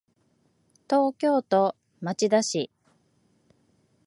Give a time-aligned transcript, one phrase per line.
[0.89, 2.71] 東京都町田市